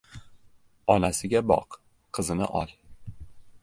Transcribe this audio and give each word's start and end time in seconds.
•Onasiga 0.93 1.43
boq, 1.53 1.79
qizini 2.19 2.53
ol. 2.63 2.79